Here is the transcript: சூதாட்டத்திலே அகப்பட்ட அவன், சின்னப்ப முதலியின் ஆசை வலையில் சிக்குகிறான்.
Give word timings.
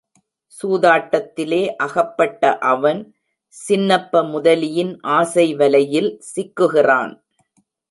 சூதாட்டத்திலே 0.57 1.59
அகப்பட்ட 1.75 2.57
அவன், 2.57 3.01
சின்னப்ப 3.55 4.23
முதலியின் 4.31 4.93
ஆசை 5.01 5.47
வலையில் 5.55 6.11
சிக்குகிறான். 6.35 7.13